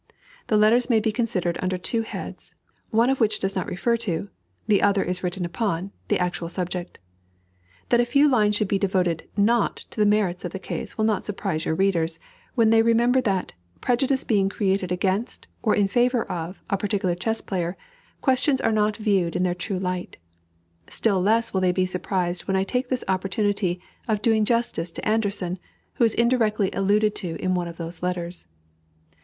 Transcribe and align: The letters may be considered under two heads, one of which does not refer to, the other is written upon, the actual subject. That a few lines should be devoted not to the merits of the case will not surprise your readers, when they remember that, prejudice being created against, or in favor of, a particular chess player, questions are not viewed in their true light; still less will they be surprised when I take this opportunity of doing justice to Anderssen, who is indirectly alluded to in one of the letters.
The 0.47 0.57
letters 0.57 0.89
may 0.89 0.99
be 0.99 1.11
considered 1.11 1.59
under 1.61 1.77
two 1.77 2.01
heads, 2.01 2.55
one 2.89 3.11
of 3.11 3.19
which 3.19 3.37
does 3.39 3.55
not 3.55 3.67
refer 3.67 3.97
to, 3.97 4.29
the 4.65 4.81
other 4.81 5.03
is 5.03 5.21
written 5.21 5.45
upon, 5.45 5.91
the 6.07 6.17
actual 6.17 6.49
subject. 6.49 6.97
That 7.89 7.99
a 7.99 8.05
few 8.05 8.27
lines 8.27 8.55
should 8.55 8.67
be 8.67 8.79
devoted 8.79 9.27
not 9.37 9.75
to 9.91 9.99
the 9.99 10.07
merits 10.07 10.43
of 10.43 10.53
the 10.53 10.57
case 10.57 10.97
will 10.97 11.05
not 11.05 11.23
surprise 11.23 11.65
your 11.65 11.75
readers, 11.75 12.17
when 12.55 12.71
they 12.71 12.81
remember 12.81 13.21
that, 13.21 13.51
prejudice 13.79 14.23
being 14.23 14.49
created 14.49 14.91
against, 14.91 15.45
or 15.61 15.75
in 15.75 15.87
favor 15.87 16.23
of, 16.23 16.63
a 16.67 16.77
particular 16.77 17.13
chess 17.13 17.39
player, 17.39 17.77
questions 18.21 18.59
are 18.59 18.71
not 18.71 18.97
viewed 18.97 19.35
in 19.35 19.43
their 19.43 19.53
true 19.53 19.77
light; 19.77 20.17
still 20.89 21.21
less 21.21 21.53
will 21.53 21.61
they 21.61 21.71
be 21.71 21.85
surprised 21.85 22.47
when 22.47 22.57
I 22.57 22.63
take 22.63 22.87
this 22.89 23.03
opportunity 23.07 23.79
of 24.07 24.23
doing 24.23 24.45
justice 24.45 24.91
to 24.93 25.07
Anderssen, 25.07 25.59
who 25.93 26.03
is 26.03 26.15
indirectly 26.15 26.71
alluded 26.73 27.13
to 27.17 27.35
in 27.35 27.53
one 27.53 27.67
of 27.67 27.77
the 27.77 27.95
letters. 28.01 28.47